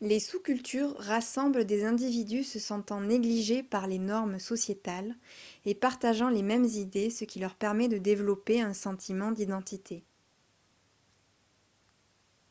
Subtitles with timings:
[0.00, 5.14] les sous-cultures rassemblent des individus se sentant négligés par les normes sociétales
[5.64, 10.02] et partageant les mêmes idées ce qui leur permet de développer un sentiment d'identité